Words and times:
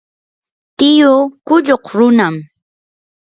tiyuu 0.77 1.21
qulluq 1.47 1.85
runam. 1.97 2.35